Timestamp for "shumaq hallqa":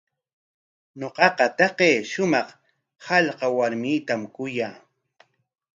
2.11-3.45